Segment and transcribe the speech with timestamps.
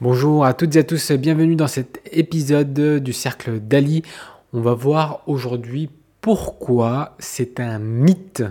[0.00, 4.04] Bonjour à toutes et à tous, bienvenue dans cet épisode du Cercle d'Ali.
[4.52, 5.90] On va voir aujourd'hui
[6.20, 8.44] pourquoi c'est un mythe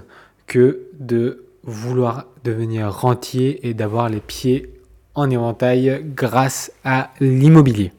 [0.45, 4.73] que de vouloir devenir rentier et d'avoir les pieds
[5.15, 7.93] en éventail grâce à l'immobilier.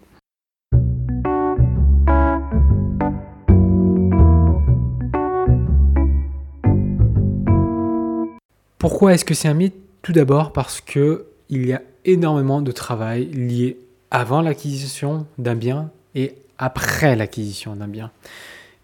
[8.76, 9.74] Pourquoi est-ce que c'est un mythe?
[10.02, 13.78] Tout d'abord parce que il y a énormément de travail lié
[14.10, 18.10] avant l'acquisition d'un bien et après l'acquisition d'un bien.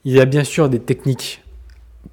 [0.04, 1.42] Il y a bien sûr des techniques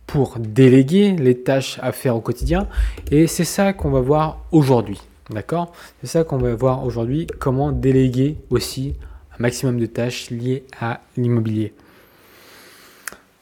[0.08, 2.68] pour déléguer les tâches à faire au quotidien
[3.12, 5.02] et c'est ça qu'on va voir aujourd'hui.
[5.30, 5.74] D'accord?
[6.02, 8.96] C'est ça qu'on va voir aujourd'hui, comment déléguer aussi
[9.38, 11.74] un maximum de tâches liées à l'immobilier.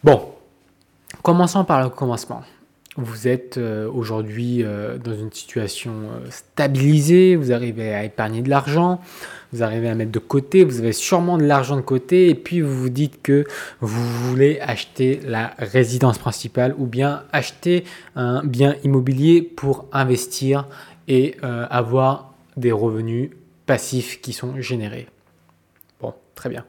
[0.03, 0.29] Bon,
[1.21, 2.41] commençons par le commencement
[2.99, 8.49] vous êtes euh, aujourd'hui euh, dans une situation euh, stabilisée, vous arrivez à épargner de
[8.49, 9.01] l'argent,
[9.51, 12.61] vous arrivez à mettre de côté, vous avez sûrement de l'argent de côté et puis
[12.61, 13.45] vous vous dites que
[13.81, 17.83] vous voulez acheter la résidence principale ou bien acheter
[18.15, 20.67] un bien immobilier pour investir
[21.07, 23.31] et avoir des revenus
[23.65, 25.07] passifs qui sont générés.
[25.99, 26.65] Bon, très bien.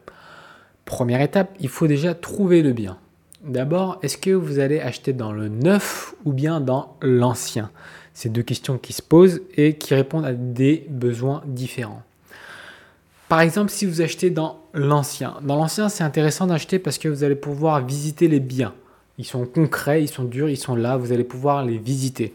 [0.87, 2.97] Première étape, il faut déjà trouver le bien.
[3.45, 7.71] D'abord, est-ce que vous allez acheter dans le neuf ou bien dans l'ancien?
[8.13, 12.03] C'est deux questions qui se posent et qui répondent à des besoins différents.
[13.31, 17.25] Par exemple, si vous achetez dans l'ancien, dans l'ancien, c'est intéressant d'acheter parce que vous
[17.25, 18.75] allez pouvoir visiter les biens.
[19.17, 22.35] Ils sont concrets, ils sont durs, ils sont là, vous allez pouvoir les visiter.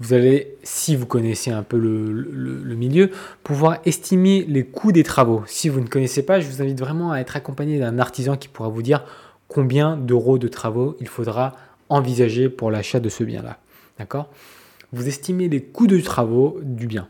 [0.00, 3.10] Vous allez, si vous connaissez un peu le, le, milieu,
[3.42, 5.42] pouvoir estimer les coûts des travaux.
[5.46, 8.48] Si vous ne connaissez pas, je vous invite vraiment à être accompagné d'un artisan qui
[8.48, 9.02] pourra vous dire
[9.48, 11.54] combien d'euros de travaux il faudra
[11.88, 13.58] envisager pour l'achat de ce bien-là.
[13.98, 14.28] D'accord?
[14.92, 17.08] Vous estimez les coûts de travaux du bien.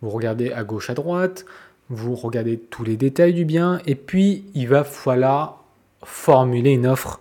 [0.00, 1.44] Vous regardez à gauche, à droite,
[1.90, 5.64] vous regardez tous les détails du bien, et puis il va falloir
[6.02, 7.20] formuler une offre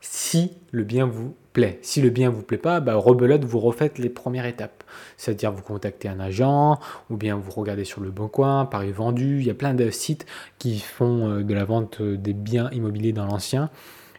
[0.00, 1.78] si le bien vous plaît.
[1.82, 4.83] Si le bien vous plaît pas, bah, rebelote, vous refaites les premières étapes.
[5.16, 6.78] C'est-à-dire vous contactez un agent,
[7.10, 9.38] ou bien vous regardez sur le bon coin, Paris vendu.
[9.40, 10.26] Il y a plein de sites
[10.58, 13.70] qui font euh, de la vente euh, des biens immobiliers dans l'ancien.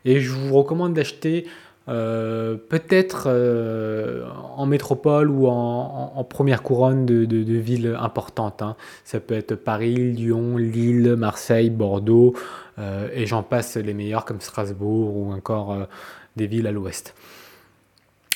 [0.05, 1.47] Et je vous recommande d'acheter
[1.87, 3.27] euh, peut-être
[4.55, 8.61] en métropole ou en, première couronne de, villes importantes.
[8.61, 8.75] Hein.
[9.03, 12.35] Ça peut être Paris, Lyon, Lille, Marseille, Bordeaux,
[13.13, 15.87] et j'en passe les meilleurs comme Strasbourg ou encore
[16.35, 17.15] des villes à l'ouest.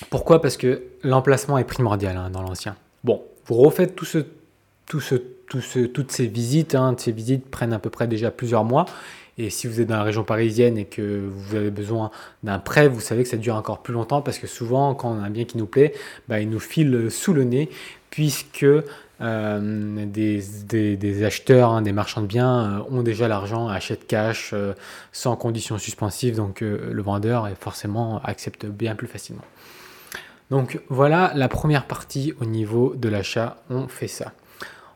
[0.09, 0.41] Pourquoi?
[0.41, 2.75] Parce que l'emplacement est primordial hein, dans l'ancien.
[3.03, 4.05] Bon, vous refaites tout
[4.85, 6.75] toutes ces visites.
[6.75, 8.85] Hein, ces visites prennent à peu près déjà plusieurs mois.
[9.37, 12.11] Et si vous êtes dans la région parisienne et que vous avez besoin
[12.43, 15.21] d'un prêt, vous savez que ça dure encore plus longtemps parce que souvent, quand on
[15.21, 15.93] a un bien qui nous plaît,
[16.27, 17.69] bah, il nous file sous le nez
[18.09, 18.65] puisque
[19.21, 24.73] euh, des, acheteurs, hein, des marchands de biens euh, ont déjà l'argent, achètent cash euh,
[25.11, 29.43] sans conditions suspensives, donc le vendeur est forcément accepte bien plus facilement.
[30.49, 34.33] Donc voilà la première partie au niveau de l'achat, on fait ça.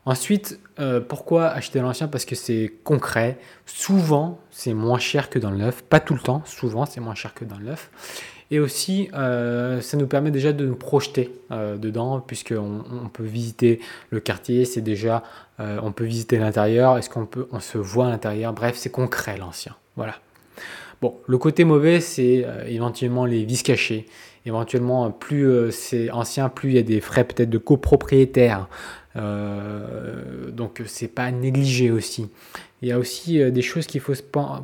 [0.05, 0.59] Ensuite,
[1.07, 2.09] pourquoi acheter l'ancien?
[2.09, 3.37] Parce que c'est concret.
[3.65, 5.81] Souvent, c'est moins cher que dans le neuf.
[5.81, 7.89] Pas tout le temps, souvent, c'est moins cher que dans le neuf.
[8.53, 13.23] Et aussi, euh, ça nous permet déjà de nous projeter euh, dedans, puisqu'on on peut
[13.23, 13.79] visiter
[14.11, 15.23] le quartier, c'est déjà,
[15.59, 18.91] euh, on peut visiter l'intérieur, est-ce qu'on peut, on se voit à l'intérieur, bref, c'est
[18.91, 19.75] concret l'ancien.
[19.95, 20.19] Voilà.
[21.01, 24.05] Bon, le côté mauvais, c'est éventuellement les vis cachés.
[24.45, 28.67] Éventuellement, plus c'est ancien, plus il y a des frais peut-être de copropriétaire.
[29.15, 32.29] donc, c'est pas négligé aussi.
[32.83, 34.13] Il y a aussi euh, des choses qu'il faut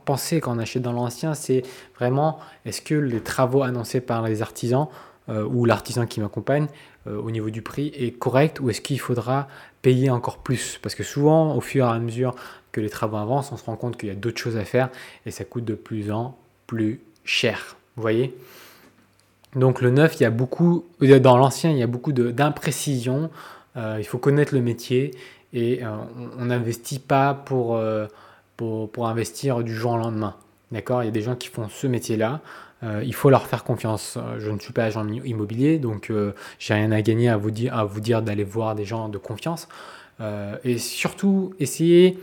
[0.04, 1.64] penser quand on achète dans l'ancien, c'est
[1.98, 4.88] vraiment est-ce que les travaux annoncés par les artisans
[5.30, 6.68] euh, ou l'artisan qui m'accompagne
[7.08, 9.48] euh, au niveau du prix est correct ou est-ce qu'il faudra
[9.82, 10.80] payer encore plus?
[10.82, 12.36] Parce que souvent, au fur et à mesure
[12.74, 14.90] que les travaux avancent, on se rend compte qu'il y a d'autres choses à faire
[15.26, 16.38] et ça coûte de plus en
[16.68, 17.78] plus cher.
[17.96, 18.36] Vous voyez?
[19.56, 23.30] Donc le neuf, il y a beaucoup, dans l'ancien, il y a beaucoup d'imprécisions.
[23.76, 25.12] il faut connaître le métier
[25.54, 25.90] et euh,
[26.38, 28.08] on n'investit pas euh,
[28.58, 30.36] pour, investir du jour au lendemain.
[30.72, 31.04] D'accord?
[31.04, 32.42] Il y a des gens qui font ce métier-là.
[32.84, 34.18] Euh, il faut leur faire confiance.
[34.38, 36.12] Je ne suis pas agent immobilier, donc
[36.60, 39.18] j'ai rien à gagner à vous dire, à vous dire d'aller voir des gens de
[39.18, 39.68] confiance.
[40.64, 42.20] et surtout, essayez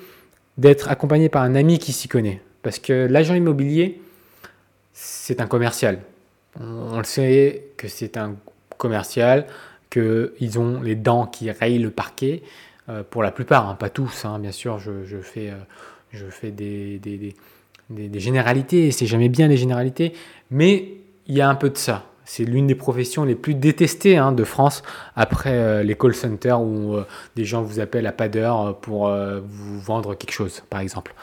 [0.59, 2.41] d'être accompagné par un ami qui s'y connaît.
[2.63, 4.01] Parce que l'agent immobilier,
[4.93, 6.01] c'est un commercial.
[6.61, 8.37] On, le sait que c'est un
[8.79, 9.47] commercial,
[9.91, 12.43] qu'ils ont les dents qui rayent le parquet.
[12.89, 18.93] Euh, pour la plupart, hein, pas tous, hein, bien sûr, je, fais, euh, des, généralités,
[18.93, 20.13] c'est jamais bien les généralités,
[20.51, 20.93] mais
[21.27, 22.05] il y a un peu de ça.
[22.25, 24.83] C'est l'une des professions les plus détestées hein, de France
[25.15, 26.97] après euh, les call centers où
[27.37, 31.15] des gens vous appellent à pas d'heure pour vous vendre quelque chose, par exemple.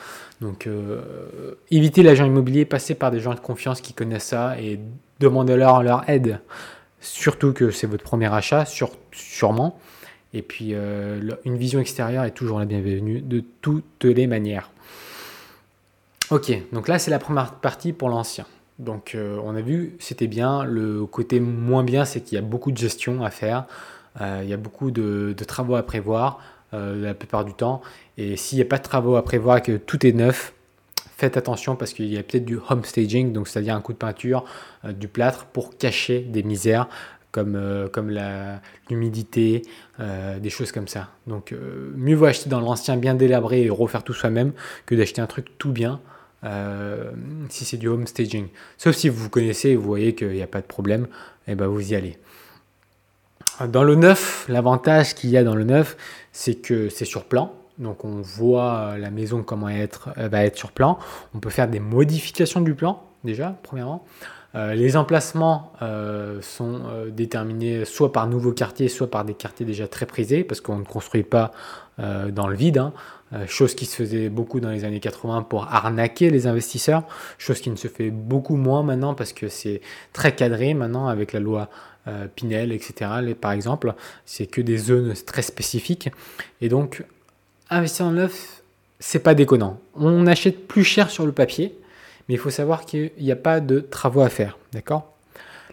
[0.41, 0.67] Donc,
[1.71, 4.79] évitez l'agent immobilier, passez par des gens de confiance qui connaissent ça et
[5.23, 6.39] demandez-leur leur aide.
[6.99, 8.65] Surtout que c'est votre premier achat,
[9.11, 9.79] sûrement.
[10.33, 14.71] Et puis, une vision extérieure est toujours la bienvenue de toutes les manières.
[16.31, 18.45] Ok, donc là, c'est la première partie pour l'ancien.
[18.79, 20.63] Donc euh, on a vu, c'était bien.
[20.63, 23.65] Le côté moins bien, c'est qu'il y a beaucoup de gestion à faire.
[24.21, 26.39] Euh, il y a beaucoup de, travaux à prévoir
[26.73, 27.81] euh, la plupart du temps.
[28.17, 30.53] Et s'il n'y a pas de travaux à prévoir que tout est neuf,
[31.17, 33.97] faites attention parce qu'il y a peut-être du home staging, donc c'est-à-dire un coup de
[33.97, 34.45] peinture,
[34.83, 36.87] du plâtre pour cacher des misères
[37.31, 38.11] comme, comme
[38.89, 39.63] l'humidité,
[39.99, 41.09] des choses comme ça.
[41.27, 41.53] Donc
[41.95, 44.53] mieux vaut acheter dans l'ancien bien délabré et refaire tout soi-même
[44.85, 45.99] que d'acheter un truc tout bien
[46.45, 47.11] euh,
[47.49, 48.47] si c'est du home staging.
[48.77, 51.07] Sauf si vous connaissez et vous voyez qu'il n'y a pas de problème,
[51.47, 52.17] et eh ben vous y allez.
[53.67, 55.95] Dans le neuf, l'avantage qu'il y a dans le neuf,
[56.31, 57.55] c'est que c'est sur plan.
[57.79, 60.99] Donc on voit la maison comment être, elle va être sur plan.
[61.33, 64.05] On peut faire des modifications du plan déjà, premièrement.
[64.55, 69.87] Euh, les emplacements euh, sont déterminés soit par nouveaux quartiers, soit par des quartiers déjà
[69.87, 71.51] très prisés, parce qu'on ne construit pas
[71.97, 72.79] dans le vide.
[72.79, 72.91] Hein.
[73.33, 77.03] Euh, chose qui se faisait beaucoup dans les années 80 pour arnaquer les investisseurs,
[77.39, 79.81] chose qui ne se fait beaucoup moins maintenant parce que c'est
[80.11, 81.69] très cadré maintenant avec la loi
[82.07, 83.09] euh, Pinel, etc.
[83.39, 83.93] par exemple,
[84.25, 86.11] c'est que des zones très spécifiques.
[86.61, 87.03] Et donc,
[87.77, 88.61] investir en neuf,
[88.99, 89.79] c'est pas déconnant.
[89.95, 91.75] On achète plus cher sur le papier,
[92.27, 94.57] mais il faut savoir qu'il n'y a pas de travaux à faire.
[94.71, 95.13] D'accord?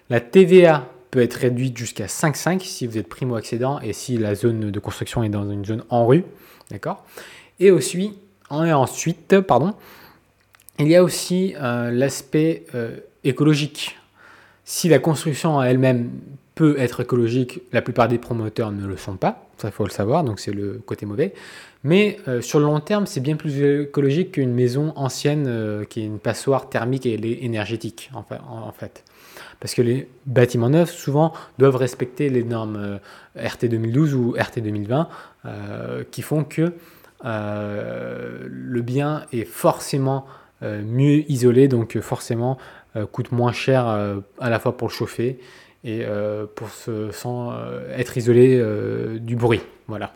[0.09, 4.71] La TVA peut être réduite jusqu'à 5,5 si vous êtes primo-accédant et si la zone
[4.71, 6.25] de construction est dans une zone en rue.
[6.71, 7.05] D'accord?
[7.59, 8.15] Et aussi,
[8.49, 9.75] ensuite, pardon,
[10.79, 13.99] il y a aussi euh, l'aspect euh, écologique.
[14.65, 16.11] Si la construction elle-même
[16.55, 19.91] peut être écologique, la plupart des promoteurs ne le sont pas, ça il faut le
[19.91, 21.35] savoir, donc c'est le côté mauvais.
[21.85, 26.07] Mais euh, sur le long terme, c'est bien plus écologique qu'une maison ancienne qui est
[26.07, 29.05] une passoire thermique et énergétique en fait.
[29.61, 32.99] Parce que les bâtiments neufs, souvent, doivent respecter les normes
[33.37, 35.09] RT 2012 ou RT 2020
[36.11, 36.73] qui font que
[37.25, 40.27] euh, le bien est forcément
[40.63, 42.59] euh, mieux isolé, donc euh, forcément
[43.13, 45.39] coûte moins cher à la fois pour le chauffer
[45.85, 46.05] et
[46.55, 47.53] pour se, sans
[47.97, 48.63] être isolé
[49.21, 49.63] du bruit.
[49.89, 50.13] Voilà.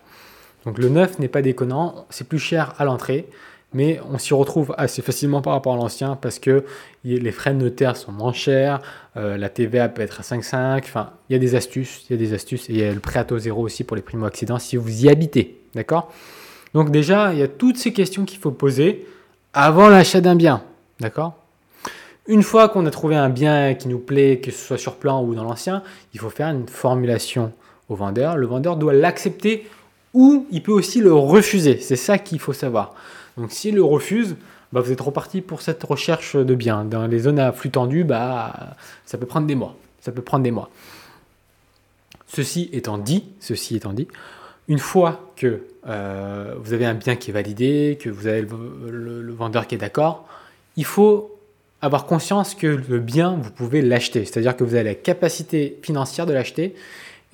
[0.66, 3.26] Donc le neuf n'est pas déconnant, c'est plus cher à l'entrée,
[3.72, 6.64] mais on s'y retrouve assez facilement par rapport à l'ancien parce que
[7.04, 8.80] les frais de notaire sont moins chers,
[9.14, 12.18] la TVA peut être à 5,5, enfin il y a des astuces, il y a
[12.18, 14.58] des astuces et il y a le prêt à taux zéro aussi pour les primo-accidents
[14.58, 16.12] si vous y habitez, d'accord?
[16.72, 19.06] Donc déjà, il y a toutes ces questions qu'il faut poser
[19.52, 20.62] avant l'achat d'un bien.
[21.00, 21.34] D'accord?
[22.26, 25.22] Une fois qu'on a trouvé un bien qui nous plaît, que ce soit sur plan
[25.22, 25.82] ou dans l'ancien,
[26.14, 27.52] il faut faire une formulation
[27.88, 28.36] au vendeur.
[28.36, 29.66] Le vendeur doit l'accepter
[30.14, 31.78] ou il peut aussi le refuser.
[31.80, 32.94] C'est ça qu'il faut savoir.
[33.36, 34.36] Donc s'il le refuse,
[34.72, 36.84] bah, vous êtes reparti pour cette recherche de bien.
[36.84, 39.76] Dans les zones à flux tendu, bah, ça peut prendre des mois.
[40.00, 40.70] Ça peut prendre des mois.
[42.26, 44.08] Ceci étant dit, ceci étant dit,
[44.66, 49.32] une fois que euh, vous avez un bien qui est validé, que vous avez le,
[49.32, 50.26] vendeur qui est d'accord,
[50.76, 51.33] il faut
[51.84, 54.24] avoir conscience que le bien, vous pouvez l'acheter.
[54.24, 56.74] C'est-à-dire que vous avez la capacité financière de l'acheter.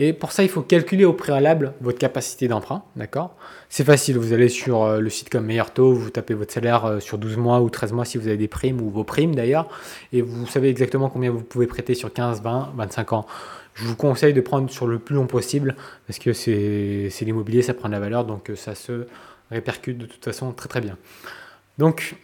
[0.00, 2.82] Et pour ça, il faut calculer au préalable votre capacité d'emprunt.
[2.97, 3.37] D'accord?
[3.69, 4.19] C'est facile.
[4.19, 7.19] Vous allez sur euh, le site comme Meilleur Taux, vous tapez votre salaire euh, sur
[7.19, 9.69] 12 mois ou 13 mois si vous avez des primes ou vos primes d'ailleurs.
[10.13, 13.27] Et vous savez exactement combien vous pouvez prêter sur 15, 20, 25 ans.
[13.74, 17.74] Je vous conseille de prendre sur le plus long possible parce que c'est l'immobilier, ça
[17.74, 19.06] prend de la valeur, donc euh, ça se
[19.51, 20.96] répercute de toute façon très très bien.
[21.79, 22.17] Donc,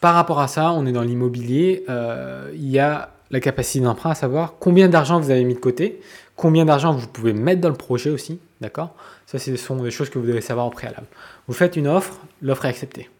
[0.00, 4.10] par rapport à ça, on est dans l'immobilier, euh, il y a la capacité d'emprunt,
[4.10, 6.00] à savoir combien d'argent vous avez mis de côté,
[6.36, 8.94] combien d'argent vous pouvez mettre dans le projet aussi, d'accord?
[9.26, 11.06] Ça, ce sont des choses que vous devez savoir au préalable.
[11.48, 13.10] Vous faites une offre, l'offre est acceptée.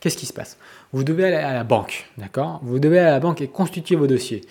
[0.00, 0.58] Qu'est-ce qui se passe?
[0.94, 2.60] Vous devez aller à la banque, d'accord?
[2.62, 4.42] Vous devez aller à la banque et constituer vos dossiers.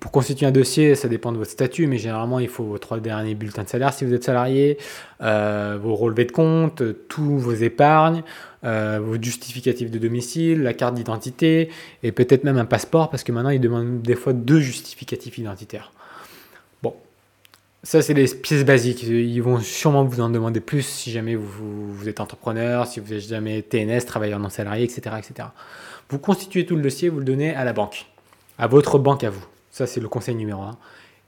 [0.00, 3.00] pour constituer un dossier, ça dépend de votre statut, mais généralement, il faut vos trois
[3.00, 4.76] derniers bulletins de salaire si vous êtes salarié,
[5.22, 8.22] euh, vos relevés de compte, tous vos épargnes,
[8.64, 11.70] euh, vos justificatifs de domicile, la carte d'identité
[12.02, 15.90] et peut-être même un passeport parce que maintenant, ils demandent des fois deux justificatifs identitaires.
[17.86, 19.04] Ça, c'est les pièces basiques.
[19.04, 23.20] Ils vont sûrement vous en demander plus si jamais vous, êtes entrepreneur, si vous êtes
[23.20, 25.50] jamais TNS, travailleur non salarié, etc., etc.
[26.10, 28.06] Vous constituez tout le dossier, vous le donnez à la banque,
[28.58, 29.46] à votre banque à vous.
[29.70, 30.76] Ça, c'est le conseil numéro un.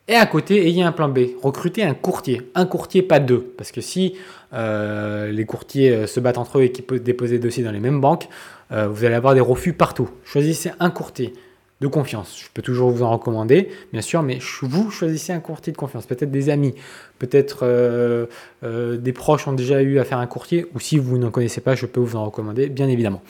[0.09, 1.29] Et à côté, ayez un plan B.
[1.41, 2.50] Recrutez un courtier.
[2.57, 3.55] Un courtier, pas deux.
[3.57, 4.17] Parce que si
[4.53, 7.71] euh, les courtiers euh, se battent entre eux et qu'ils peuvent déposer des dossiers dans
[7.71, 8.29] les mêmes banques,
[8.73, 10.11] euh, vous allez avoir des refus partout.
[10.25, 11.35] Choisissez un courtier.
[11.80, 12.38] De confiance.
[12.40, 16.06] Je peux toujours vous en recommander, bien sûr, mais vous choisissez un courtier de confiance.
[16.06, 16.75] Peut-être des amis,
[17.18, 18.26] peut-être euh,
[18.64, 21.61] euh, des proches ont déjà eu à faire un courtier, ou si vous n'en connaissez
[21.61, 23.23] pas, je peux vous en recommander, bien évidemment.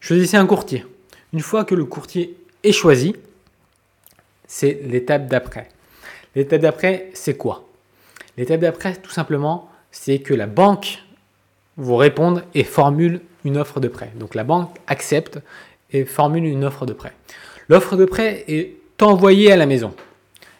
[0.00, 0.86] Choisissez un courtier.
[1.32, 3.14] Une fois que le courtier est choisi,
[4.46, 5.68] c'est l'étape d'après.
[6.34, 7.64] L'étape d'après, c'est quoi?
[8.38, 11.02] L'étape d'après, tout simplement, c'est que la banque
[11.76, 14.12] vous réponde et formule une offre de prêt.
[14.16, 15.38] Donc la banque accepte
[15.92, 17.12] et formule une offre de prêt.
[17.68, 19.92] L'offre de prêt est envoyée à la maison.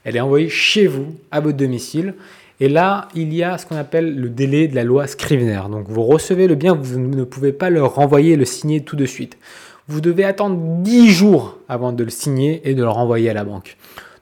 [0.05, 2.15] Elle est envoyée chez vous, à votre domicile.
[2.61, 5.63] Et là, il y a ce qu'on appelle le délai de la loi Scrivener.
[5.71, 9.07] Donc vous recevez le bien, vous ne pouvez pas le renvoyer le signer tout de
[9.07, 9.37] suite.
[9.89, 13.45] Vous devez attendre 10 jours avant de le signer et de le renvoyer à la
[13.45, 13.77] banque.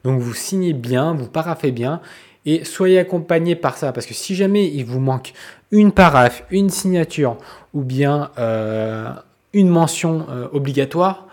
[0.05, 2.01] Donc vous signez bien, vous paraffez bien
[2.47, 3.93] et soyez accompagné par ça.
[3.93, 5.33] Parce que si jamais il vous manque
[5.71, 7.37] une paraphe, une signature
[7.75, 9.11] ou bien euh,
[9.53, 11.27] une mention euh, obligatoire,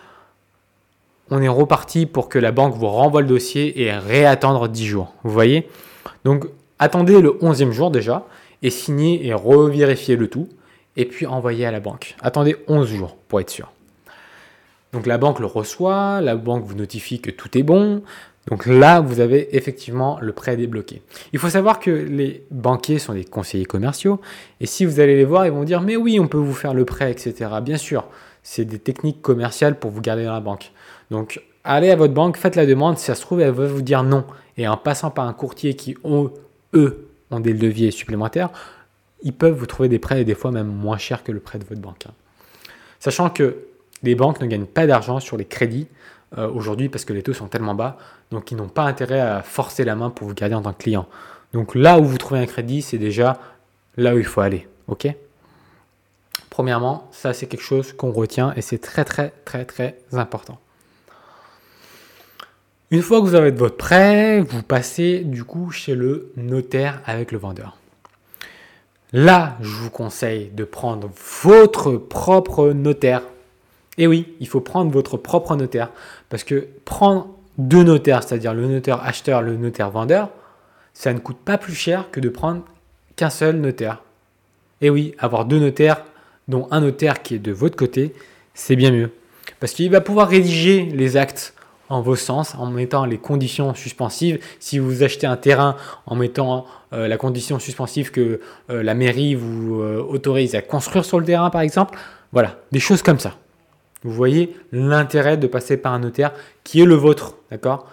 [1.30, 5.14] on est reparti pour que la banque vous renvoie le dossier et réattendre 10 jours.
[5.24, 5.68] Vous voyez?
[6.24, 6.46] Donc
[6.80, 8.26] attendez le 11e jour déjà
[8.64, 10.50] et signez et revérifiez le tout
[10.96, 12.16] et puis envoyez à la banque.
[12.22, 13.72] Attendez 11 jours pour être sûr.
[14.94, 18.02] Donc la banque le reçoit, la banque vous notifie que tout est bon.
[18.48, 21.02] Donc là, vous avez effectivement le prêt débloqué.
[21.34, 24.22] Il faut savoir que les banquiers sont des conseillers commerciaux
[24.62, 26.74] et si vous allez les voir, ils vont dire mais oui, on peut vous faire
[26.74, 27.52] le prêt, etc.
[27.62, 28.06] Bien sûr,
[28.44, 30.72] c'est des techniques commerciales pour vous garder dans la banque.
[31.12, 32.98] Donc, allez à votre banque, faites la demande.
[32.98, 34.26] Si ça se trouve, elle va vous dire non.
[34.58, 35.96] Et en passant par un courtier qui,
[36.74, 38.50] eux, ont des leviers supplémentaires,
[39.22, 41.60] ils peuvent vous trouver des prêts et des fois même moins chers que le prêt
[41.60, 42.06] de votre banque.
[43.00, 43.58] Sachant que
[44.04, 45.88] les banques ne gagnent pas d'argent sur les crédits
[46.38, 47.98] euh, aujourd'hui parce que les taux sont tellement bas,
[48.32, 50.84] donc ils n'ont pas intérêt à forcer la main pour vous garder en tant que
[50.84, 51.08] client.
[51.54, 53.40] Donc là où vous trouvez un crédit, c'est déjà
[53.96, 54.68] là où il faut aller.
[54.88, 55.08] OK?
[56.50, 60.60] Premièrement, ça c'est quelque chose qu'on retient et c'est très très très très important.
[62.90, 67.34] Une fois que vous avez votre prêt, vous passez du coup chez le notaire avec
[67.34, 67.76] le vendeur.
[69.12, 71.10] Là, je vous conseille de prendre
[71.44, 73.24] votre propre notaire.
[73.98, 75.90] Et oui, il faut prendre votre propre notaire.
[76.30, 77.28] Parce que prendre
[77.58, 80.30] deux notaires, c'est-à-dire le notaire acheteur, le notaire vendeur,
[80.94, 82.64] ça ne coûte pas plus cher que de prendre
[83.18, 84.02] qu'un seul notaire.
[84.80, 86.06] Et oui, avoir deux notaires,
[86.48, 88.14] dont un notaire qui est de votre côté,
[88.54, 89.12] c'est bien mieux.
[89.60, 91.54] Parce qu'il va pouvoir rédiger les actes
[91.90, 94.40] en vos sens, en mettant les conditions suspensives.
[94.60, 95.76] Si vous achetez un terrain
[96.06, 98.40] en mettant euh, la condition suspensive que
[98.70, 101.98] euh, la mairie vous euh, autorise à construire sur le terrain, par exemple,
[102.32, 103.36] voilà, des choses comme ça.
[104.04, 107.88] Vous voyez l'intérêt de passer par un notaire qui est le vôtre, d'accord?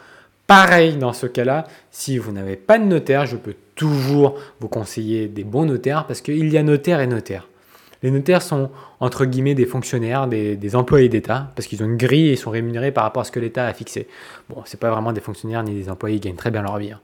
[0.46, 5.26] Pareil dans ce cas-là, si vous n'avez pas de notaire, je peux toujours vous conseiller
[5.26, 7.48] des bons notaires parce qu'il y a notaire et notaire.
[8.04, 8.68] Les notaires sont
[9.00, 12.92] entre guillemets des fonctionnaires, des, employés d'État, parce qu'ils ont une grille et sont rémunérés
[12.92, 14.08] par rapport à ce que l'État a fixé.
[14.50, 16.92] Bon, c'est pas vraiment des fonctionnaires ni des employés, ils gagnent très bien leur vie.
[16.92, 17.00] Hein.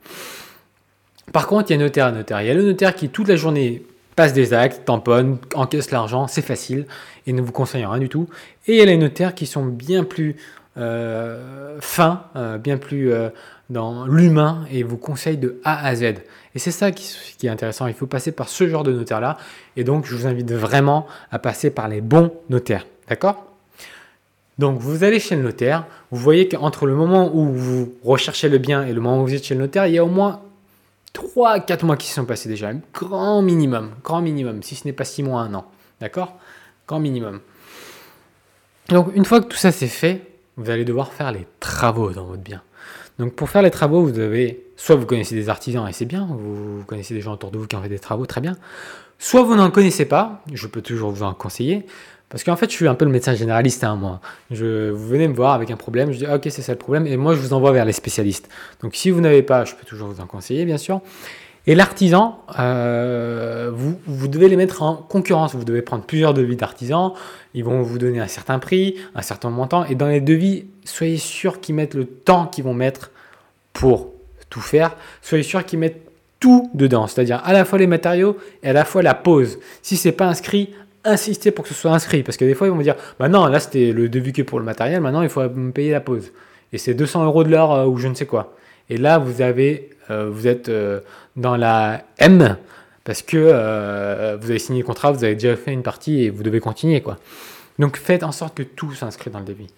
[1.32, 2.42] Par contre, il y a notaire et notaire.
[2.42, 3.82] Il y a le notaire qui toute la journée
[4.14, 6.84] passe des actes, tamponne, encaisse l'argent, c'est facile
[7.26, 8.28] et ne vous conseille rien du tout.
[8.66, 10.36] Et il y a les notaires qui sont bien plus
[10.76, 13.30] euh, fins, euh, bien plus euh,
[13.70, 16.16] dans l'humain et vous conseillent de A à Z.
[16.54, 17.86] Et c'est ça qui, est intéressant.
[17.86, 19.38] Il faut passer par ce genre de notaire-là.
[19.76, 22.86] Et donc, je vous invite vraiment à passer par les bons notaires.
[23.08, 23.46] D'accord?
[24.58, 25.86] Donc, vous allez chez le notaire.
[26.10, 29.34] Vous voyez qu'entre le moment où vous recherchez le bien et le moment où vous
[29.34, 30.42] êtes chez le notaire, il y a au moins
[31.12, 32.72] 3 4 mois qui se sont passés déjà.
[32.92, 33.92] Grand minimum.
[34.02, 34.62] Grand minimum.
[34.62, 35.66] Si ce n'est pas 6 mois, un an.
[36.00, 36.36] D'accord?
[36.88, 37.40] Grand minimum.
[38.88, 40.22] Donc, une fois que tout ça c'est fait,
[40.56, 42.62] vous allez devoir faire les travaux dans votre bien.
[43.18, 46.26] Donc pour faire les travaux, vous devez, soit vous connaissez des artisans et c'est bien,
[46.26, 48.56] vous connaissez des gens autour de vous qui ont fait des travaux, très bien.
[49.18, 51.84] Soit vous n'en connaissez pas, je peux toujours vous en conseiller,
[52.30, 54.22] parce qu'en fait je suis un peu le médecin généraliste, hein, moi.
[54.48, 57.06] Vous venez me voir avec un problème, je dis ah, ok c'est ça le problème,
[57.06, 58.48] et moi je vous envoie vers les spécialistes.
[58.82, 61.02] Donc si vous n'avez pas, je peux toujours vous en conseiller bien sûr.
[61.66, 65.54] Et l'artisan, euh, vous, vous, devez les mettre en concurrence.
[65.54, 67.12] Vous devez prendre plusieurs devis d'artisans.
[67.52, 69.84] Ils vont vous donner un certain prix, un certain montant.
[69.84, 73.10] Et dans les devis, soyez sûr qu'ils mettent le temps qu'ils vont mettre
[73.74, 74.08] pour
[74.50, 74.96] tout faire.
[75.22, 76.02] Soyez sûr qu'ils mettent
[76.38, 79.58] tout dedans, c'est-à-dire à la fois les matériaux et à la fois la pose.
[79.82, 80.70] Si c'est pas inscrit,
[81.04, 82.22] insistez pour que ce soit inscrit.
[82.22, 84.42] Parce que des fois, ils vont me dire Bah non, là c'était le devis que
[84.42, 86.32] pour le matériel, maintenant il faut me payer la pose.
[86.72, 88.54] Et c'est 200 euros de l'heure euh, ou je ne sais quoi.
[88.88, 90.70] Et là, vous avez, euh, vous êtes
[91.36, 92.56] dans la M
[93.04, 96.30] parce que euh, vous avez signé le contrat, vous avez déjà fait une partie et
[96.30, 97.00] vous devez continuer.
[97.00, 97.16] quoi.
[97.78, 99.68] Donc faites en sorte que tout s'inscrit dans le devis.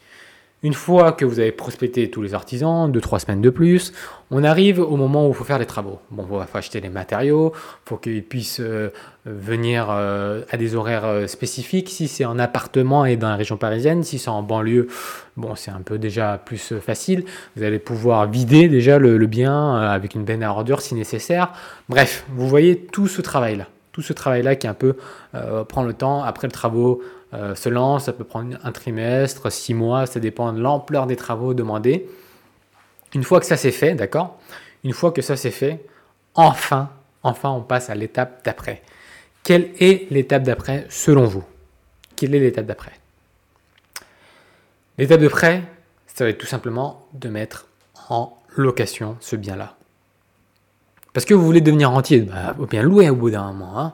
[0.64, 3.92] Une fois que vous avez prospecté tous les artisans, deux, trois semaines de plus,
[4.31, 5.99] on arrive au moment où il faut faire les travaux.
[6.12, 8.90] Bon, il faut acheter les matériaux, il faut qu'ils puissent euh,
[9.26, 11.88] venir euh, à des horaires euh, spécifiques.
[11.88, 14.87] Si c'est en appartement et dans la région parisienne, si c'est en banlieue,
[15.37, 17.25] bon, c'est un peu déjà plus facile.
[17.57, 21.52] Vous allez pouvoir vider déjà le, bien avec une benne à si nécessaire.
[21.88, 23.66] Bref, vous voyez tout ce travail-là.
[23.90, 24.97] Tout ce travail-là qui un peu
[25.69, 27.02] prend le temps après le travaux
[27.35, 31.17] euh, se lance, ça peut prendre un trimestre, six mois, ça dépend de l'ampleur des
[31.17, 32.07] travaux demandés.
[33.15, 34.39] Une fois que ça c'est fait, d'accord
[34.85, 35.85] Une fois que ça c'est fait,
[36.35, 36.91] enfin,
[37.23, 38.83] enfin on passe à l'étape d'après.
[39.45, 41.45] Quelle est l'étape d'après selon vous?
[42.17, 42.93] Quelle est l'étape d'après?
[44.99, 45.62] L'étape d'après,
[46.07, 47.67] ça va être tout simplement de mettre
[48.09, 49.77] en location ce bien-là.
[51.12, 53.93] Parce que vous voulez devenir rentier, bah, bien louer au bout d'un moment, hein,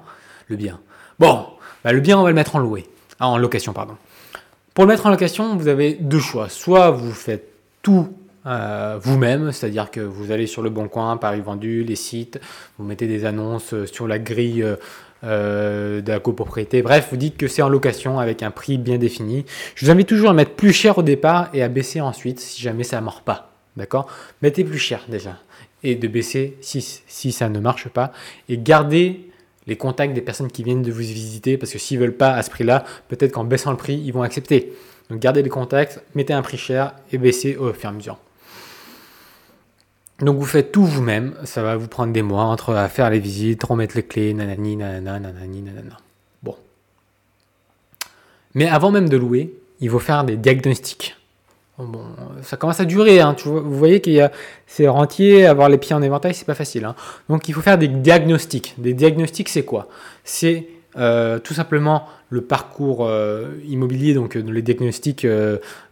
[0.49, 0.81] le bien.
[1.19, 1.47] Bon,
[1.85, 2.89] bah, le bien, on va le mettre en louer.
[3.21, 3.97] Ah, en location, pardon.
[4.75, 6.49] Pour le mettre en location, vous avez deux choix.
[6.49, 7.49] Soit vous faites
[7.83, 8.09] tout
[8.47, 12.41] euh, vous-même, c'est-à-dire que vous allez sur le Bon Coin, Paris Vendu, les sites,
[12.79, 14.65] vous mettez des annonces euh, sur la grille
[15.25, 16.81] euh, de la copropriété.
[16.81, 19.45] Bref, vous dites que c'est en location avec un prix bien défini.
[19.75, 22.63] Je vous invite toujours à mettre plus cher au départ et à baisser ensuite si
[22.63, 23.51] jamais ça ne mord pas.
[23.77, 24.07] D'accord?
[24.43, 25.37] Mettez plus cher déjà
[25.83, 28.13] et de baisser si, si ça ne marche pas
[28.49, 29.28] et gardez
[29.69, 32.43] les contacts des personnes qui viennent de vous visiter, parce que s'ils veulent pas à
[32.43, 34.73] ce prix-là, peut-être qu'en baissant le prix, ils vont accepter.
[35.11, 38.19] Donc gardez les contacts, mettez un prix cher et baissez au fur et à mesure.
[40.21, 43.21] Donc vous faites tout vous-même, ça va vous prendre des mois entre à faire les
[43.21, 45.99] visites, remettre les clés, nanani, nanana, nanani, nanana.
[46.43, 46.57] Bon.
[48.55, 51.18] Mais avant même de louer, il faut faire des diagnostics.
[51.79, 52.03] Bon,
[52.43, 53.21] ça commence à durer.
[53.21, 53.37] Hein.
[53.45, 54.33] vous voyez qu'il y a
[54.67, 56.85] ces rentiers, avoir les pieds en éventail, c'est pas facile.
[56.85, 56.97] Hein.
[57.29, 58.75] Donc il faut faire des diagnostics.
[58.79, 59.87] Des diagnostics, c'est quoi?
[60.25, 60.67] C'est
[60.97, 65.25] euh, tout simplement le parcours euh, immobilier, donc euh, les diagnostics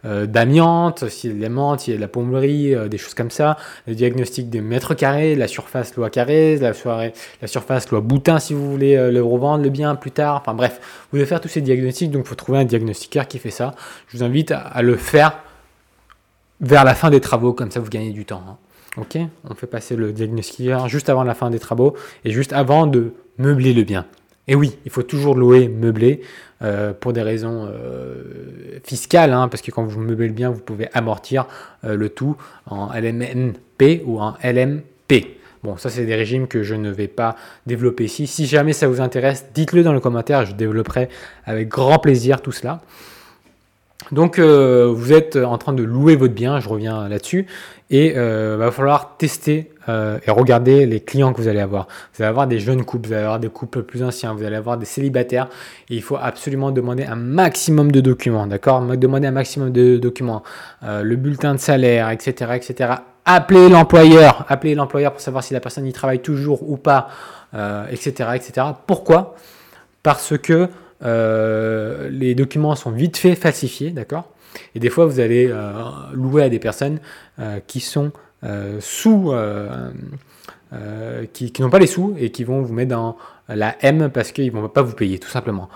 [0.03, 3.31] d'amiante, s'il y a de l'amiante, s'il y a de la plomberie, des choses comme
[3.31, 8.01] ça, le diagnostic des mètres carrés, la surface loi carré, la, soirée, la surface loi
[8.01, 11.41] boutin si vous voulez le revendre, le bien plus tard, enfin bref, vous devez faire
[11.41, 13.73] tous ces diagnostics, donc il faut trouver un diagnostiqueur qui fait ça.
[14.07, 15.39] Je vous invite à le faire
[16.61, 18.43] vers la fin des travaux, comme ça vous gagnez du temps.
[18.47, 18.57] Hein.
[18.97, 19.17] Ok?
[19.49, 21.95] On fait passer le diagnostiqueur juste avant la fin des travaux
[22.25, 24.05] et juste avant de meubler le bien.
[24.47, 26.21] Et oui, il faut toujours louer meublé
[26.61, 30.61] euh, pour des raisons euh, fiscales, hein, parce que quand vous meublez le bien, vous
[30.61, 31.47] pouvez amortir
[31.83, 35.37] euh, le tout en LMNP ou en LMP.
[35.63, 38.25] Bon, ça c'est des régimes que je ne vais pas développer ici.
[38.25, 41.09] Si jamais ça vous intéresse, dites-le dans le commentaire, je développerai
[41.45, 42.81] avec grand plaisir tout cela.
[44.11, 47.47] Donc euh, vous êtes en train de louer votre bien, je reviens là-dessus,
[47.89, 51.87] et il euh, va falloir tester euh, et regarder les clients que vous allez avoir.
[52.13, 54.55] Vous allez avoir des jeunes couples, vous allez avoir des couples plus anciens, vous allez
[54.55, 55.49] avoir des célibataires,
[55.89, 58.81] et il faut absolument demander un maximum de documents, d'accord?
[58.81, 60.43] Demander un maximum de documents,
[60.81, 62.93] le bulletin de salaire, etc., etc.
[63.25, 67.09] Appelez l'employeur, appelez l'employeur pour savoir si la personne y travaille toujours ou pas,
[67.89, 68.67] etc., etc.
[68.85, 69.35] Pourquoi?
[70.03, 70.69] Parce que
[71.03, 74.31] euh, les documents sont vite fait falsifiés, d'accord?
[74.75, 75.73] Et des fois, vous allez euh,
[76.13, 76.99] louer à des personnes
[77.39, 78.11] euh, qui sont
[78.79, 79.33] sous,
[81.33, 83.17] qui, n'ont pas les sous et qui vont vous mettre dans
[83.49, 85.69] la M parce qu'ils ne vont pas vous payer, tout simplement.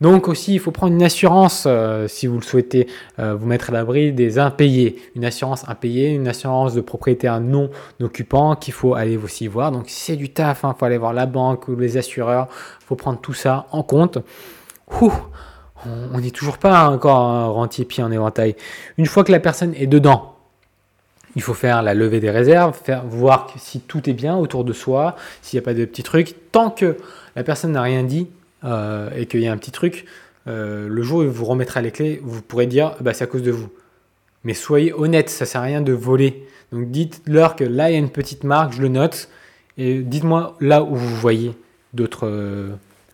[0.00, 1.66] Donc aussi, il faut prendre une assurance
[2.08, 2.88] si vous le souhaitez
[3.18, 5.00] vous mettre à l'abri des impayés.
[5.14, 7.70] Une assurance impayée, une assurance de propriétaire non
[8.02, 9.70] occupant qu'il faut aller aussi voir.
[9.70, 12.48] Donc c'est du taf, il hein, faut aller voir la banque ou les assureurs,
[12.80, 14.18] il faut prendre tout ça en compte
[15.86, 18.56] on n'est toujours pas encore un rentier pied en éventail.
[18.96, 20.34] Une fois que la personne est dedans,
[21.36, 24.72] il faut faire la levée des réserves, faire voir si tout est bien autour de
[24.72, 26.50] soi, s'il n'y a pas de petits trucs.
[26.50, 26.96] Tant que
[27.36, 28.28] la personne n'a rien dit
[28.64, 30.06] euh, et qu'il y a un petit truc,
[30.46, 33.26] euh, le jour où il vous remettra les clés, vous pourrez dire bah, c'est à
[33.26, 33.68] cause de vous.
[34.44, 36.46] Mais soyez honnête, ça sert à rien de voler.
[36.72, 39.28] Donc dites-leur que là il y a une petite marque, je le note,
[39.76, 41.54] et dites-moi là où vous voyez
[41.92, 42.70] d'autres euh,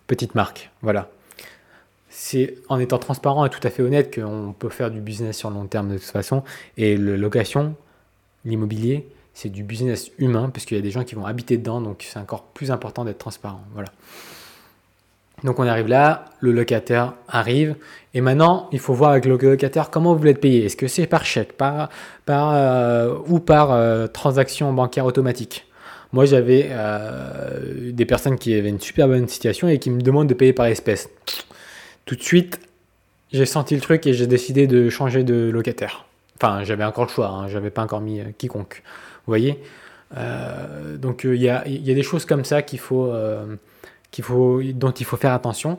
[0.06, 0.70] petites marques.
[0.82, 1.10] Voilà
[2.16, 5.50] c'est en étant transparent et tout à fait honnête qu'on peut faire du business sur
[5.50, 6.44] long terme de toute façon.
[6.76, 7.74] Et le location,
[8.44, 11.80] l'immobilier, c'est du business humain parce qu'il y a des gens qui vont habiter dedans,
[11.80, 13.62] donc c'est encore plus important d'être transparent.
[13.72, 13.88] Voilà.
[15.42, 17.74] Donc on arrive là, le locataire arrive,
[18.14, 20.64] et maintenant il faut voir avec le locataire comment vous voulez être payé.
[20.66, 21.90] Est-ce que c'est par chèque, par,
[22.26, 25.66] par euh, ou par euh, transaction bancaire automatique?
[26.12, 30.28] Moi j'avais euh, des personnes qui avaient une super bonne situation et qui me demandent
[30.28, 31.10] de payer par espèce
[32.04, 32.60] tout de suite,
[33.32, 36.06] j'ai senti le truc et j'ai décidé de changer de locataire.
[36.36, 38.82] Enfin, j'avais encore le choix, hein, j'avais pas encore mis euh, quiconque.
[39.26, 39.60] Vous voyez?
[40.16, 45.16] Euh, Donc euh, il y, a, des choses comme ça qu'il faut, dont il faut
[45.16, 45.78] faire attention.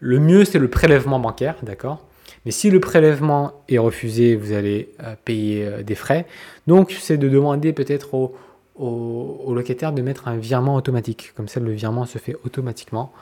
[0.00, 2.06] Le mieux, c'est le prélèvement bancaire, d'accord?
[2.46, 4.90] Mais si le prélèvement est refusé, vous allez
[5.26, 6.26] payer des frais.
[6.66, 11.32] Donc, c'est de demander peut-être au, locataire de mettre un virement automatique.
[11.36, 13.12] Comme ça, le virement se fait automatiquement.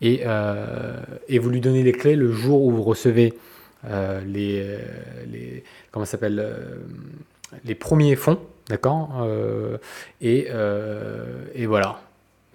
[0.00, 0.96] Et, euh,
[1.28, 3.34] et vous lui donnez les clés le jour où vous recevez
[4.26, 4.78] les,
[5.30, 6.42] les, comment s'appelle
[7.66, 9.26] les premiers fonds, d'accord
[10.22, 10.48] et,
[11.54, 12.00] et voilà.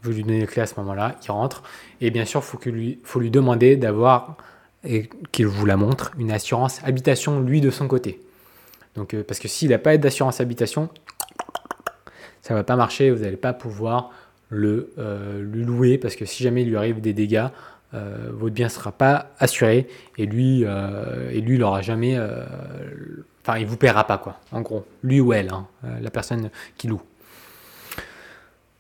[0.02, 1.62] Vous lui donnez les clés à ce moment-là, il rentre.
[2.02, 4.38] Et bien sûr, faut, lui, faut lui demander d'avoir
[4.84, 8.22] et qu'il vous la montre, une assurance habitation, lui, de son côté.
[8.96, 10.90] Donc, euh, parce que s'il n'a pas d'assurance habitation,
[12.42, 14.12] ça va pas marcher, vous n'allez pas pouvoir
[14.50, 17.48] le euh, lui louer, parce que si jamais il lui arrive des dégâts,
[17.94, 20.64] euh, votre bien ne sera pas assuré, et lui,
[21.32, 22.18] et lui n'aura jamais...
[23.42, 24.86] Enfin, il vous paiera pas, quoi, en gros.
[25.04, 25.66] Lui ou elle, hein,
[26.02, 27.02] la personne qui loue.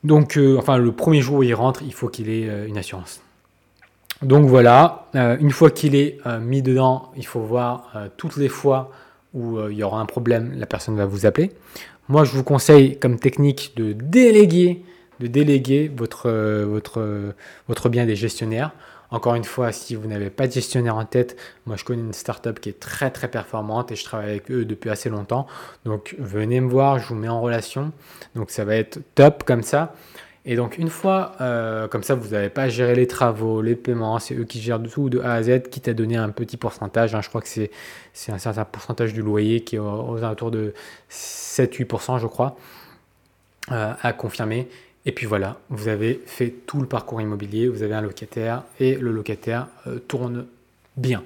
[0.03, 3.21] Donc, enfin, le premier jour où il rentre, il faut qu'il ait une assurance.
[4.21, 8.36] Donc voilà, euh, une fois qu'il est euh, mis dedans, il faut voir euh, toutes
[8.36, 8.91] les fois
[9.34, 11.51] où il y aura un problème, la personne va vous appeler.
[12.08, 14.84] Moi, je vous conseille comme technique de déléguer,
[15.19, 16.29] de déléguer votre,
[16.63, 17.34] votre,
[17.67, 18.71] votre bien des gestionnaires.
[19.12, 22.13] Encore une fois, si vous n'avez pas de gestionnaire en tête, moi je connais une
[22.13, 25.47] startup qui est très très performante et je travaille avec eux depuis assez longtemps.
[25.86, 27.91] Donc venez me voir, je vous mets en relation.
[28.36, 29.95] Donc ça va être top comme ça.
[30.45, 33.75] Et donc une fois, euh, comme ça, vous n'avez pas à gérer les travaux, les
[33.75, 36.58] paiements, c'est eux qui gèrent tout de A à Z, quitte à donner un petit
[36.58, 37.15] pourcentage.
[37.15, 37.21] Hein.
[37.21, 37.71] je crois que c'est,
[38.29, 40.73] un certain pourcentage du loyer qui est aux, alentours de
[41.12, 42.55] 7-8%, je crois,
[43.71, 44.69] euh, à confirmer.
[45.06, 48.96] Et puis voilà, vous avez fait tout le parcours immobilier, vous avez un locataire et
[48.96, 50.46] le locataire euh, tourne
[50.98, 51.24] bien.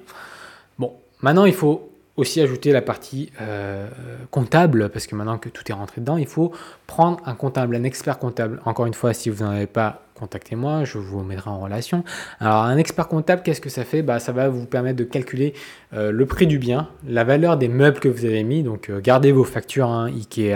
[0.78, 3.88] Bon, maintenant il faut aussi ajouter la partie euh,
[4.30, 6.52] comptable, parce que maintenant que tout est rentré dedans, il faut
[6.86, 8.60] prendre un comptable, un expert comptable.
[8.64, 12.04] Encore une fois, si vous n'en avez pas, contactez-moi, je vous mettrai en relation.
[12.38, 14.02] Alors, un expert comptable, qu'est-ce que ça fait?
[14.02, 15.54] Bah, Ça va vous permettre de calculer
[15.92, 18.62] euh, le prix du bien, la valeur des meubles que vous avez mis.
[18.62, 20.54] Donc, euh, gardez vos factures, hein, Ikea,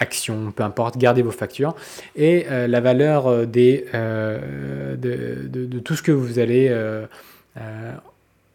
[0.00, 1.76] Action, peu importe, gardez vos factures.
[2.16, 6.68] Et la valeur des, de, de, de, tout ce que vous allez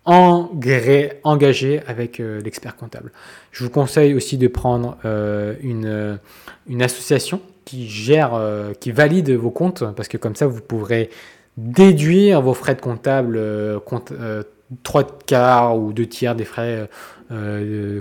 [0.06, 3.12] engagé avec euh, l'expert comptable.
[3.52, 6.20] Je vous conseille aussi de prendre euh, une,
[6.68, 11.10] une, association qui gère, euh, qui valide vos comptes, parce que comme ça, vous pourrez
[11.56, 13.40] déduire vos frais de comptable,
[13.86, 14.12] compte,
[14.82, 16.90] 3 quarts ou 2 tiers des frais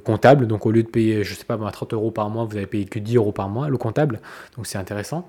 [0.05, 0.47] comptables.
[0.47, 2.87] Donc au lieu de payer, je sais pas, 30 euros par mois, vous allez payer
[2.87, 4.21] que 10 euros par mois, le comptable.
[4.57, 5.29] Donc c'est intéressant.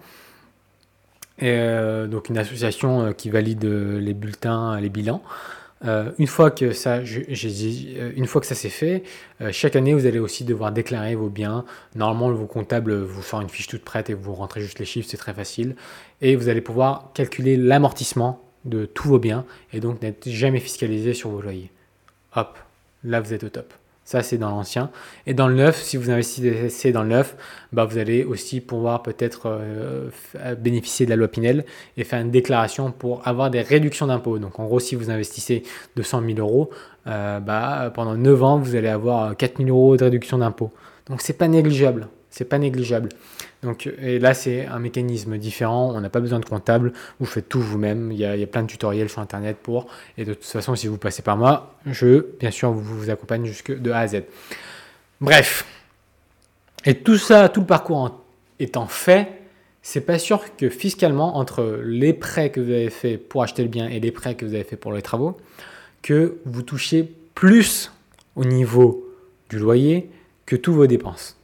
[1.41, 5.21] Donc une association qui valide les bulletins, les bilans.
[5.85, 9.03] Euh, une fois que ça, euh, une fois que ça s'est fait,
[9.41, 11.65] euh, chaque année vous allez aussi devoir déclarer vos biens.
[11.95, 15.09] Normalement, vos comptables vous font une fiche toute prête et vous rentrez juste les chiffres,
[15.09, 15.75] c'est très facile.
[16.21, 21.13] Et vous allez pouvoir calculer l'amortissement de tous vos biens et donc n'être jamais fiscalisé
[21.13, 21.69] sur vos loyers.
[22.35, 22.57] Hop,
[23.03, 23.73] là vous êtes au top.
[24.05, 24.89] Ça, c'est dans l'ancien.
[25.27, 27.37] Et dans le neuf, si vous investissez dans le neuf,
[27.71, 30.09] bah, vous allez aussi pouvoir peut-être euh,
[30.57, 31.63] bénéficier de la loi Pinel
[31.95, 34.39] et faire une déclaration pour avoir des réductions d'impôts.
[34.39, 35.63] Donc, en gros, si vous investissez
[35.95, 36.69] 200 000 euros,
[37.07, 40.71] euh, bah, pendant 9 ans, vous allez avoir 4 000 euros de réduction d'impôts.
[41.07, 42.07] Donc, c'est pas négligeable.
[42.29, 43.09] C'est pas négligeable.
[43.63, 45.93] Donc, et là, c'est un mécanisme différent.
[45.95, 46.93] On n'a pas besoin de comptable.
[47.19, 48.11] Vous faites tout vous-même.
[48.11, 49.87] Il, y, a, plein de tutoriels sur Internet pour.
[50.17, 53.77] Et de toute façon, si vous passez par moi, je, bien sûr, vous, accompagne jusque
[53.77, 54.23] de A à Z.
[55.21, 55.65] Bref.
[56.85, 58.21] Et tout ça, tout le parcours
[58.59, 59.29] étant fait,
[59.81, 63.69] c'est pas sûr que fiscalement, entre les prêts que vous avez fait pour acheter le
[63.69, 65.37] bien et les prêts que vous avez fait pour les travaux,
[66.01, 67.91] que vous touchez plus
[68.35, 69.09] au niveau
[69.49, 70.09] du loyer
[70.45, 71.37] que tous vos dépenses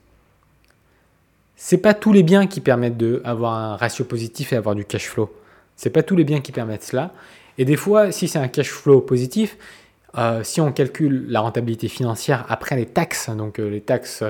[1.61, 5.09] c'est pas tous les biens qui permettent d'avoir un ratio positif et avoir du cash
[5.09, 5.29] flow.
[5.75, 7.11] C'est pas tous les biens qui permettent cela.
[7.57, 9.57] Et des fois, si c'est un cash flow positif,
[10.17, 14.23] euh, si on calcule la rentabilité financière après les taxes, donc euh, les taxes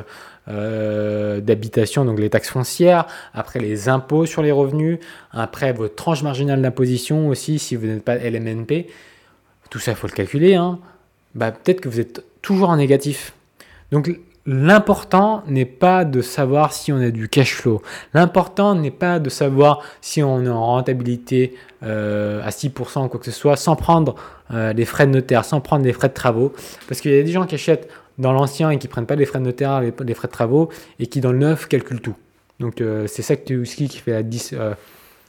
[0.48, 4.98] euh, d'habitation, donc les taxes foncières, après les impôts sur les revenus,
[5.32, 8.88] après votre tranche marginale d'imposition aussi, si vous n'êtes pas LMNP,
[9.70, 10.80] tout ça, il faut le calculer, hein.
[11.36, 13.34] bah, peut-être que vous êtes toujours en négatif.
[13.92, 14.20] Donc
[14.52, 17.84] L'important n'est pas de savoir si on a du cash flow.
[18.16, 23.20] L'important n'est pas de savoir si on est en rentabilité euh, à 6% ou quoi
[23.20, 24.16] que ce soit, sans prendre
[24.50, 26.52] euh, les frais de notaire, sans prendre les frais de travaux.
[26.88, 29.28] Parce qu'il y a des gens qui achètent dans l'ancien et qui prennent pas les
[29.28, 32.16] frais de notaire, les, frais de travaux, et qui dans le neuf calculent tout.
[32.60, 34.76] Donc euh, c'est ça qui fait la,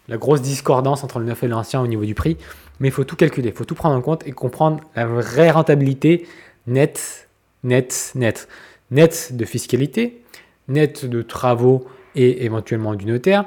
[0.08, 2.38] la grosse discordance entre le neuf et l'ancien au niveau du prix.
[2.78, 5.50] Mais il faut tout calculer, il faut tout prendre en compte et comprendre la vraie
[5.50, 6.26] rentabilité
[6.66, 7.28] nette,
[7.64, 8.48] nette, nette
[8.90, 10.22] net de fiscalité,
[10.68, 13.44] net de travaux et éventuellement du notaire.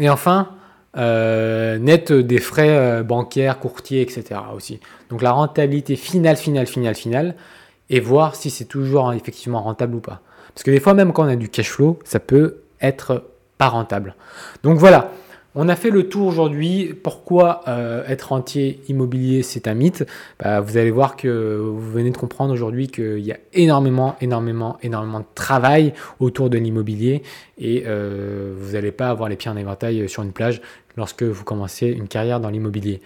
[0.00, 0.50] Et enfin,
[0.96, 4.40] euh, net des frais euh, bancaires, courtiers, etc.
[4.54, 4.80] aussi.
[5.10, 7.34] Donc la rentabilité finale, finale, finale, finale,
[7.90, 10.20] et voir si c'est toujours hein, effectivement rentable ou pas.
[10.54, 13.24] Parce que des fois, même quand on a du cash flow, ça peut être
[13.58, 14.14] pas rentable.
[14.62, 15.10] Donc voilà,
[15.54, 16.94] on a fait le tour aujourd'hui.
[17.02, 20.06] Pourquoi euh, être rentier immobilier, c'est un mythe?
[20.40, 24.78] Bah, Vous allez voir que vous venez de comprendre aujourd'hui qu'il y a énormément, énormément,
[24.82, 27.22] énormément de travail autour de l'immobilier
[27.58, 30.60] et vous n'allez pas avoir les pieds en éventail sur une plage
[30.96, 33.00] lorsque vous commencez une carrière dans l'immobilier.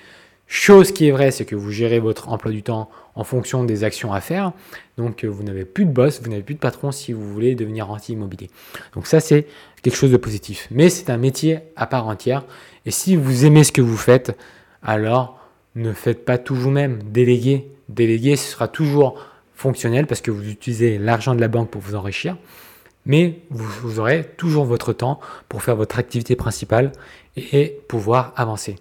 [0.46, 3.82] Chose qui est vraie, c'est que vous gérez votre emploi du temps en fonction des
[3.82, 4.52] actions à faire.
[4.96, 7.88] Donc vous n'avez plus de boss, vous n'avez plus de patron si vous voulez devenir
[7.88, 8.50] rentier immobilier.
[8.94, 9.46] Donc ça c'est
[9.82, 10.68] quelque chose de positif.
[10.70, 12.44] Mais c'est un métier à part entière.
[12.84, 14.36] Et si vous aimez ce que vous faites,
[14.82, 15.40] alors
[15.74, 17.02] ne faites pas tout vous-même.
[17.02, 17.68] Déléguez.
[17.88, 19.18] Déléguer, ce sera toujours
[19.54, 22.36] fonctionnel parce que vous utilisez l'argent de la banque pour vous enrichir
[23.06, 26.92] mais vous, aurez toujours votre temps pour faire votre activité principale
[27.36, 28.76] et pouvoir avancer.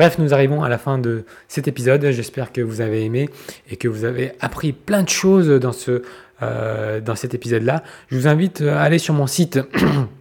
[0.00, 2.02] Bref, nous arrivons à la fin de cet épisode.
[2.10, 3.28] J'espère que vous avez aimé
[3.70, 6.04] et que vous avez appris plein de choses dans, ce,
[6.40, 7.82] euh, dans cet épisode-là.
[8.10, 9.60] Je vous invite à aller sur mon site.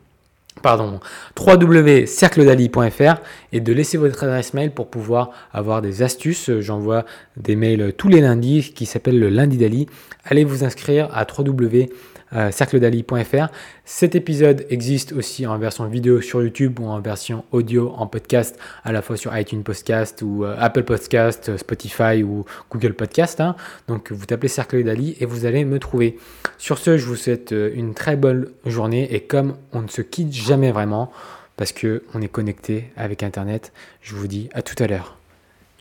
[0.61, 0.99] pardon,
[1.39, 3.21] www.cercledali.fr
[3.53, 6.51] et de laisser votre adresse mail pour pouvoir avoir des astuces.
[6.59, 7.05] J'envoie
[7.37, 9.87] des mails tous les lundis qui s'appellent le lundi d'Ali.
[10.25, 11.87] Allez vous inscrire à www
[12.33, 13.47] euh, cercledali.fr.
[13.85, 18.57] Cet épisode existe aussi en version vidéo sur YouTube ou en version audio en podcast,
[18.83, 23.41] à la fois sur iTunes Podcast ou euh, Apple Podcast, Spotify ou Google Podcast.
[23.41, 23.55] Hein.
[23.87, 26.17] Donc vous tapez Cercle d'Ali et vous allez me trouver.
[26.57, 30.01] Sur ce, je vous souhaite euh, une très bonne journée et comme on ne se
[30.01, 31.11] quitte jamais vraiment,
[31.57, 35.17] parce qu'on est connecté avec Internet, je vous dis à tout à l'heure.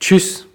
[0.01, 0.49] Tchuss